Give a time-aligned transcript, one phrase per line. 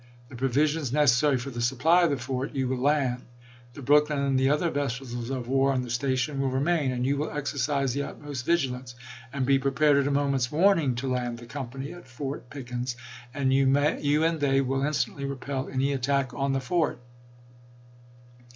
[0.29, 3.21] The provisions necessary for the supply of the fort you will land.
[3.75, 7.05] The Brook lyn and the other vessels of war on the station will remain, and
[7.05, 8.95] you will exercise the utmost vigilance,
[9.31, 12.97] and be prepared at a moment's warning to land the a£'?AC£" company at Fort Pickens,
[13.31, 13.63] and you
[14.25, 14.87] and they will tiou/'Se.
[14.87, 16.97] instantly repel any attack on the fort."